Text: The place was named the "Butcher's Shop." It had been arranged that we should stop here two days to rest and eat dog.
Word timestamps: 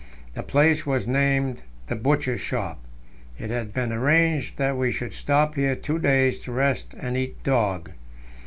The 0.33 0.41
place 0.41 0.83
was 0.83 1.05
named 1.05 1.61
the 1.85 1.95
"Butcher's 1.95 2.41
Shop." 2.41 2.83
It 3.37 3.51
had 3.51 3.71
been 3.71 3.93
arranged 3.93 4.57
that 4.57 4.75
we 4.75 4.91
should 4.91 5.13
stop 5.13 5.53
here 5.53 5.75
two 5.75 5.99
days 5.99 6.39
to 6.39 6.51
rest 6.51 6.95
and 6.99 7.15
eat 7.15 7.43
dog. 7.43 7.91